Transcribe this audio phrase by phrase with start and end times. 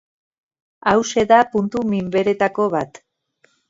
[0.93, 3.05] Hauxe da puntu minberetako bat.